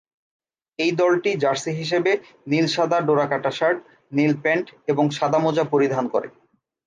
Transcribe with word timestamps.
এই 0.79 0.91
দলটি 1.01 1.31
জার্সি 1.43 1.71
হিসেবে 1.71 2.11
নীল-সাদা 2.47 2.97
ডোরাকাটা 3.01 3.51
শার্ট, 3.51 3.79
নীল 4.11 4.33
প্যান্ট 4.43 4.67
এবং 4.87 5.05
সাদা 5.17 5.39
মোজা 5.39 5.63
পরিধান 5.73 6.05
করে। 6.13 6.27